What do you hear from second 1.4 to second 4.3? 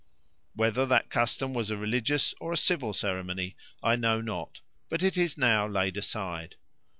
was a religious or a civil ceremony, I know